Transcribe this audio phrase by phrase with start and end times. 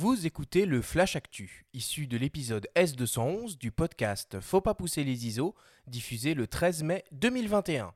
[0.00, 5.26] Vous écoutez le Flash Actu, issu de l'épisode S211 du podcast Faut pas pousser les
[5.26, 5.56] ISO,
[5.88, 7.92] diffusé le 13 mai 2021.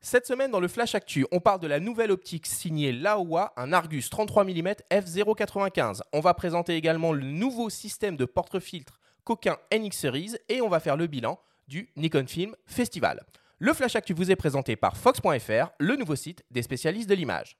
[0.00, 3.72] Cette semaine dans le Flash Actu, on parle de la nouvelle optique signée Laowa, un
[3.72, 6.02] Argus 33 mm f0.95.
[6.12, 10.80] On va présenter également le nouveau système de porte-filtre Coquin NX Series et on va
[10.80, 13.24] faire le bilan du Nikon Film Festival.
[13.58, 17.56] Le Flash Actu vous est présenté par Fox.fr, le nouveau site des spécialistes de l'image.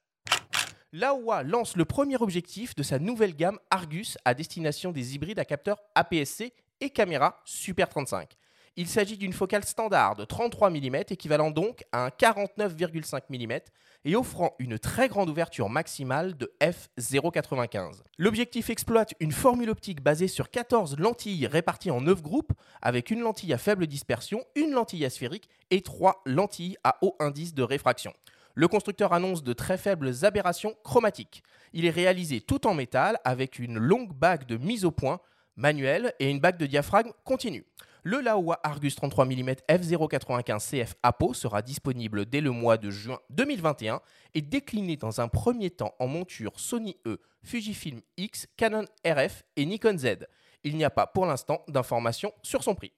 [0.92, 5.44] Laowa lance le premier objectif de sa nouvelle gamme Argus à destination des hybrides à
[5.44, 8.30] capteur APS-C et caméra Super 35.
[8.76, 13.60] Il s'agit d'une focale standard de 33 mm, équivalent donc à un 49,5 mm,
[14.04, 18.02] et offrant une très grande ouverture maximale de f0,95.
[18.18, 22.52] L'objectif exploite une formule optique basée sur 14 lentilles réparties en 9 groupes,
[22.82, 27.54] avec une lentille à faible dispersion, une lentille asphérique et 3 lentilles à haut indice
[27.54, 28.12] de réfraction.
[28.56, 31.44] Le constructeur annonce de très faibles aberrations chromatiques.
[31.72, 35.20] Il est réalisé tout en métal avec une longue bague de mise au point
[35.56, 37.64] manuelle et une bague de diaphragme continue.
[38.06, 43.18] Le Laowa Argus 33 mm f0.95 CF APO sera disponible dès le mois de juin
[43.30, 44.02] 2021
[44.34, 49.64] et décliné dans un premier temps en monture Sony E, Fujifilm X, Canon RF et
[49.64, 50.26] Nikon Z.
[50.64, 52.92] Il n'y a pas pour l'instant d'informations sur son prix.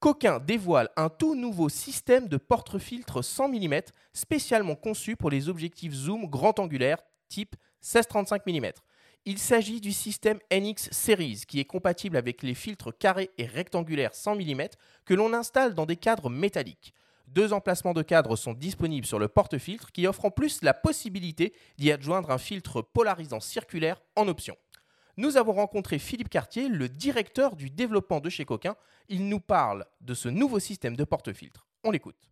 [0.00, 3.80] Coquin dévoile un tout nouveau système de porte-filtre 100 mm
[4.12, 6.98] spécialement conçu pour les objectifs zoom grand angulaire
[7.30, 8.72] type 16-35 mm.
[9.26, 14.14] Il s'agit du système NX Series qui est compatible avec les filtres carrés et rectangulaires
[14.14, 14.64] 100 mm
[15.06, 16.92] que l'on installe dans des cadres métalliques.
[17.28, 21.54] Deux emplacements de cadres sont disponibles sur le porte-filtre qui offre en plus la possibilité
[21.78, 24.58] d'y adjoindre un filtre polarisant circulaire en option.
[25.16, 28.76] Nous avons rencontré Philippe Cartier, le directeur du développement de chez Coquin.
[29.08, 31.66] Il nous parle de ce nouveau système de porte-filtre.
[31.82, 32.30] On l'écoute.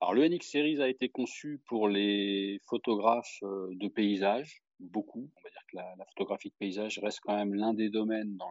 [0.00, 5.30] Alors le NX Series a été conçu pour les photographes euh, de paysage, beaucoup.
[5.36, 8.50] On va dire que la, photographie de paysage reste quand même l'un des domaines dans,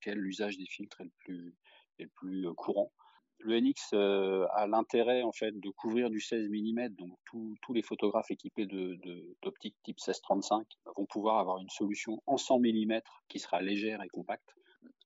[0.00, 1.56] lequel l'usage des filtres est le plus,
[1.98, 2.92] est le plus euh, courant.
[3.40, 7.16] Le NX euh, a l'intérêt en fait de couvrir du 16 mm, donc
[7.62, 10.64] tous les photographes équipés d'optique de, type 16-35
[10.96, 14.54] vont pouvoir avoir une solution en 100 mm qui sera légère et compacte.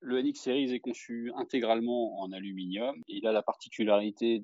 [0.05, 3.01] Le NX Series est conçu intégralement en aluminium.
[3.07, 4.41] Il a la particularité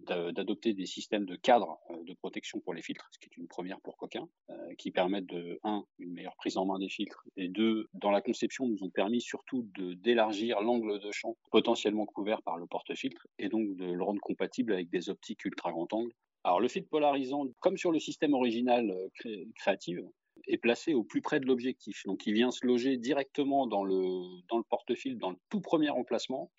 [0.00, 3.46] d'adopter des systèmes de cadre euh, de protection pour les filtres, ce qui est une
[3.46, 7.24] première pour Coquin, euh, qui permettent de, un, une meilleure prise en main des filtres,
[7.36, 12.42] et deux, dans la conception, nous ont permis surtout d'élargir l'angle de champ potentiellement couvert
[12.42, 16.12] par le porte-filtre, et donc de le rendre compatible avec des optiques ultra grand angle.
[16.42, 20.04] Alors le filtre polarisant, comme sur le système original euh, Créative,
[20.50, 22.02] est placé au plus près de l'objectif.
[22.06, 25.90] Donc il vient se loger directement dans le, dans le porte-fil, dans le tout premier
[25.90, 26.50] emplacement,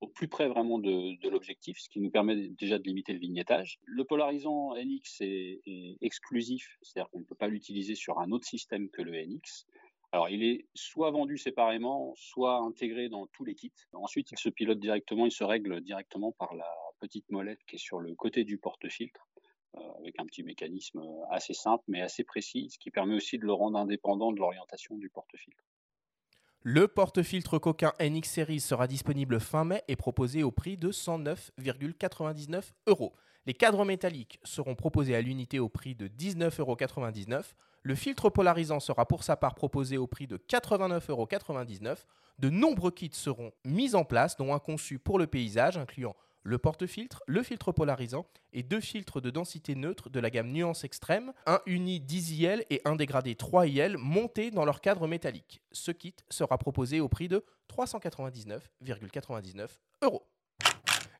[0.00, 3.78] au plus près vraiment de, l'objectif, ce qui nous permet déjà de limiter le vignettage.
[3.84, 8.88] Le polarisant NX est, exclusif, c'est-à-dire qu'on ne peut pas l'utiliser sur un autre système
[8.90, 9.66] que le NX.
[10.12, 13.72] Alors, il est soit vendu séparément, soit intégré dans tous les kits.
[13.92, 16.70] Ensuite, il se pilote directement, il se règle directement par la
[17.00, 19.27] petite molette qui est sur le côté du porte-filtre.
[19.76, 23.44] Euh, avec un petit mécanisme assez simple mais assez précis, ce qui permet aussi de
[23.44, 25.62] le rendre indépendant de l'orientation du porte-filtre.
[26.62, 32.72] Le porte-filtre Coquin NX Series sera disponible fin mai et proposé au prix de 109,99
[32.86, 33.12] euros.
[33.46, 37.42] Les cadres métalliques seront proposés à l'unité au prix de 19,99 euros.
[37.82, 41.28] Le filtre polarisant sera pour sa part proposé au prix de 89,99 euros.
[42.38, 46.16] De nombreux kits seront mis en place, dont un conçu pour le paysage, incluant
[46.48, 50.82] le porte-filtre, le filtre polarisant et deux filtres de densité neutre de la gamme Nuance
[50.82, 55.60] Extrême, un uni 10 IL et un dégradé 3 IL montés dans leur cadre métallique.
[55.72, 59.68] Ce kit sera proposé au prix de 399,99
[60.02, 60.26] euros.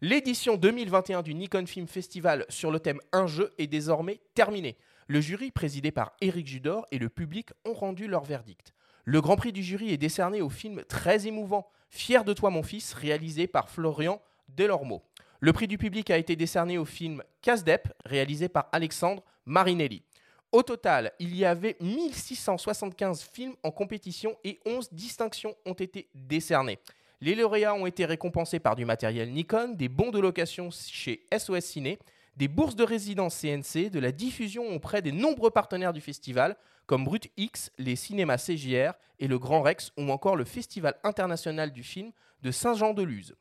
[0.01, 4.79] L'édition 2021 du Nikon Film Festival sur le thème Un jeu est désormais terminée.
[5.09, 8.73] Le jury, présidé par Eric Judor, et le public ont rendu leur verdict.
[9.05, 12.63] Le grand prix du jury est décerné au film très émouvant Fier de toi mon
[12.63, 15.03] fils, réalisé par Florian Delormeau.
[15.41, 20.03] Le prix du public a été décerné au film Casdep, réalisé par Alexandre Marinelli.
[20.51, 26.81] Au total, il y avait 1675 films en compétition et 11 distinctions ont été décernées.
[27.21, 31.65] Les lauréats ont été récompensés par du matériel Nikon, des bons de location chez SOS
[31.65, 32.01] Ciné,
[32.37, 36.57] des bourses de résidence CNC, de la diffusion auprès des nombreux partenaires du festival,
[36.87, 41.71] comme Brut X, les cinémas CJR et le Grand Rex, ou encore le Festival international
[41.71, 42.11] du film
[42.43, 43.37] de Saint-Jean-de-Luz.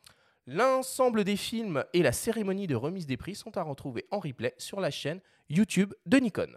[0.49, 4.55] L'ensemble des films et la cérémonie de remise des prix sont à retrouver en replay
[4.57, 6.47] sur la chaîne YouTube de Nikon.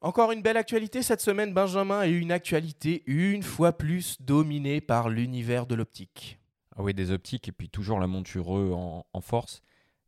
[0.00, 5.10] Encore une belle actualité cette semaine, Benjamin, et une actualité une fois plus dominée par
[5.10, 6.40] l'univers de l'optique.
[6.74, 9.62] Ah oui, des optiques et puis toujours la monture en, en force.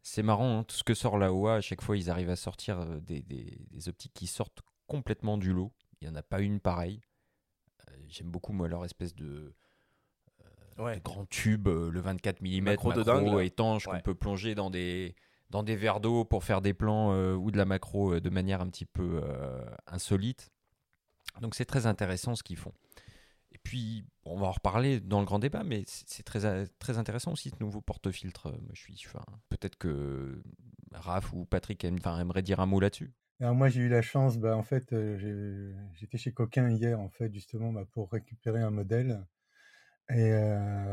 [0.08, 2.37] C'est marrant, hein, tout ce que sort la OA, à chaque fois ils arrivent à
[2.37, 5.73] sortir euh, des, des, optiques qui sortent complètement du lot.
[6.00, 7.00] Il n'y en a pas une pareille.
[7.91, 9.53] Euh, j'aime beaucoup moi leur espèce de,
[10.79, 15.17] euh, grand tube, le 24 mm macro, macro étanche qu'on peut plonger dans des,
[15.50, 18.61] dans des verres d'eau pour faire des plans euh, ou de la macro de manière
[18.61, 19.20] un petit peu
[19.88, 20.52] insolite.
[21.41, 22.73] Donc c'est très intéressant ce qu'ils font.
[23.56, 27.32] Et puis, on va en reparler dans le grand débat, mais c'est très, très intéressant
[27.32, 28.53] aussi ce nouveau porte-filtre.
[28.75, 30.43] Je suis, enfin, peut-être que
[30.93, 33.14] Raph ou Patrick aimeraient dire un mot là-dessus.
[33.41, 34.94] Alors moi j'ai eu la chance, bah, en fait
[35.94, 39.26] j'étais chez Coquin hier en fait justement bah, pour récupérer un modèle
[40.11, 40.31] et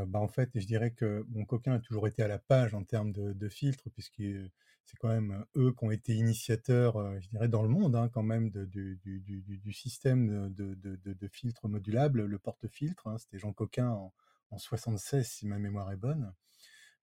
[0.08, 2.84] bah, en fait, je dirais que mon Coquin a toujours été à la page en
[2.84, 4.24] termes de, de filtres, puisque
[4.86, 8.24] c'est quand même eux qui ont été initiateurs, je dirais, dans le monde hein, quand
[8.24, 13.08] même de, du, du, du, système de, de, de, filtres modulables, le porte-filtre.
[13.08, 14.14] Hein, C'était Jean Coquin en,
[14.52, 16.34] en 76, si ma mémoire est bonne.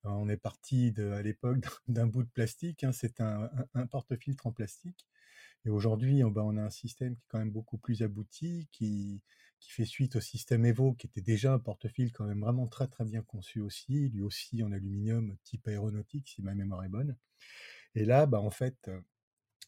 [0.05, 1.59] on est parti à l'époque
[1.89, 2.85] d'un bout de plastique.
[2.85, 5.07] Hein, C'est un, un, porte-filtre en plastique.
[5.65, 9.23] Et aujourd'hui, bah, on a un système qui est quand même beaucoup plus abouti, qui,
[9.61, 12.89] qui fait suite au système Evo, qui était déjà un porte-fil quand même vraiment très
[12.89, 17.17] très bien conçu aussi, lui aussi en aluminium type aéronautique, si ma mémoire est bonne.
[17.95, 19.01] Et là, bah, en fait, euh,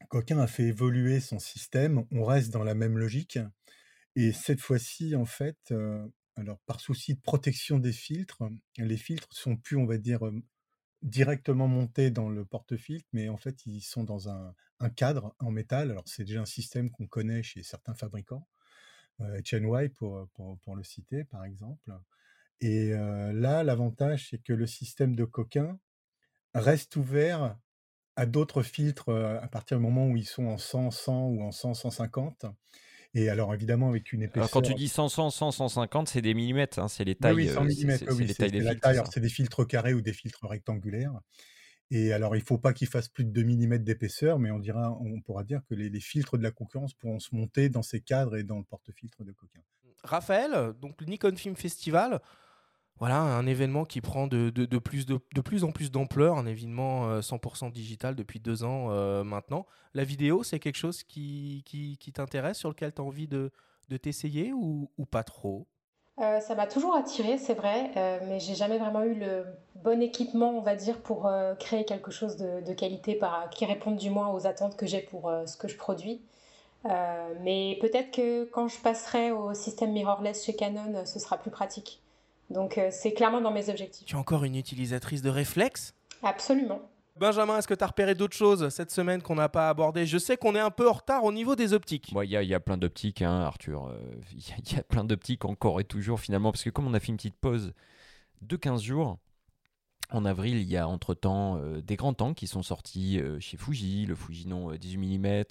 [0.08, 3.38] Coquin a fait évoluer son système, on reste dans la même logique,
[4.16, 6.06] et cette fois-ci, en fait, euh,
[6.36, 8.42] alors par souci de protection des filtres,
[8.78, 10.42] les filtres sont plus, on va dire, euh,
[11.02, 15.50] directement montés dans le porte-filtre, mais en fait, ils sont dans un, un cadre en
[15.50, 15.90] métal.
[15.90, 18.46] Alors c'est déjà un système qu'on connaît chez certains fabricants.
[19.44, 21.92] Chenwai pour, pour, pour, le citer par exemple.
[22.60, 25.78] Et là, l'avantage, c'est que le système de coquin
[26.54, 27.56] reste ouvert
[28.16, 31.52] à d'autres filtres à partir du moment où ils sont en 100, 100 ou en
[31.52, 32.46] 100, 150.
[33.14, 34.44] Et alors, évidemment, avec une épaisseur.
[34.44, 37.34] Alors, quand tu dis 100, 100, 100, 150, c'est des millimètres, hein, c'est les tailles.
[37.34, 39.12] Oui, 100 mm, oui, c'est des filtres.
[39.12, 41.12] C'est des filtres carrés ou des filtres rectangulaires.
[41.94, 44.58] Et alors, il ne faut pas qu'il fasse plus de 2 mm d'épaisseur, mais on,
[44.58, 48.00] dira, on pourra dire que les, filtres de la concurrence pourront se monter dans ces
[48.00, 49.60] cadres et dans le porte-filtre de Coquin.
[50.02, 52.22] Raphaël, donc le Nikon Film Festival,
[52.96, 57.20] voilà un événement qui prend de, de, plus, de, plus en plus d'ampleur, un événement
[57.20, 59.66] 100% euh, digital depuis deux ans euh, maintenant.
[59.92, 63.50] La vidéo, c'est quelque chose qui, qui, qui t'intéresse, sur lequel tu as envie de,
[64.00, 65.68] t'essayer ou, ou pas trop?
[66.18, 69.44] Euh, ça m'a toujours attiré, c'est vrai, euh, mais j'ai jamais vraiment eu le
[69.84, 73.96] bon équipement, on va dire, pour euh, créer quelque chose de, qualité par, qui réponde
[73.96, 76.20] du moins aux attentes que j'ai pour ce que je produis.
[77.40, 82.00] mais peut-être que quand je passerai au système mirrorless chez Canon, ce sera plus pratique.
[82.50, 84.06] Donc c'est clairement dans mes objectifs.
[84.06, 85.94] Tu es encore une utilisatrice de réflexe?
[86.22, 86.80] Absolument.
[87.16, 90.06] Benjamin, est-ce que tu as repéré d'autres choses cette semaine qu'on n'a pas abordées?
[90.06, 92.12] Je sais qu'on est un peu en retard au niveau des optiques.
[92.22, 93.88] Il y, a plein d'optiques, hein, Arthur.
[93.88, 93.98] Euh,
[94.32, 97.08] il y, a plein d'optiques encore et toujours finalement, parce que comme on a fait
[97.08, 97.74] une petite pause
[98.40, 99.18] de 15 jours,
[100.12, 103.56] en avril, il y a entre-temps euh, des grands tanks qui sont sortis euh, chez
[103.56, 105.44] Fuji, le Fujinon 18 mm,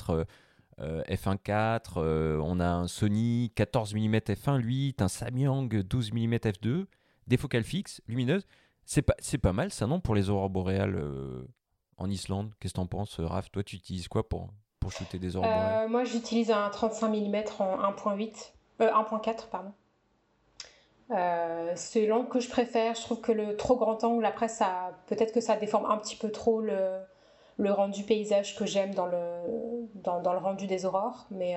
[0.79, 1.99] f1.4,
[2.39, 6.85] on a un Sony 14 mm f1.8, un Samyang 12 mm f2,
[7.27, 8.45] des focales fixes, lumineuses.
[8.85, 11.47] C'est pas, c'est pas mal ça, non, pour les aurores boréales euh,
[11.97, 12.53] en Islande?
[12.59, 13.51] Qu'est-ce que t'en penses, Raph?
[13.51, 14.49] Toi, tu utilises quoi pour,
[14.79, 15.89] pour shooter des aurores boréales?
[15.89, 19.47] Moi, j'utilise un 35 mm en 1.8, 1.4,
[21.11, 22.95] euh, c'est l'angle que je préfère.
[22.95, 26.15] Je trouve que le trop grand angle, après, ça, peut-être que ça déforme un petit
[26.15, 27.01] peu trop le,
[27.59, 31.27] rendu paysage que j'aime dans le, dans, le rendu des aurores.
[31.31, 31.55] Mais,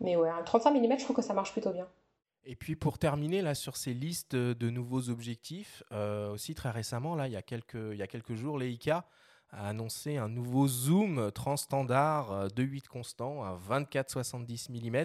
[0.00, 1.86] mais ouais, un 35 mm, je trouve que ça marche plutôt bien.
[2.44, 7.14] Et puis pour terminer là sur ces listes de nouveaux objectifs, euh, aussi très récemment,
[7.14, 9.04] là, il, y a quelques, il y a quelques jours, Leica
[9.50, 15.04] a annoncé un nouveau zoom transstandard de 8 constant à 24-70 mm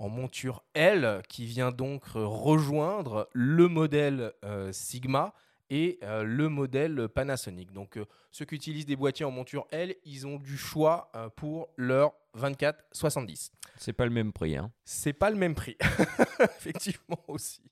[0.00, 5.32] en monture L qui vient donc rejoindre le modèle euh, Sigma
[5.68, 7.72] et euh, le modèle Panasonic.
[7.72, 7.98] Donc
[8.32, 13.52] ceux qui utilisent des boîtiers en monture L, ils ont du choix pour leur 24-70.
[13.76, 14.56] C'est pas le même prix.
[14.56, 14.72] Hein.
[14.84, 15.76] C'est pas le même prix,
[16.40, 17.70] effectivement aussi.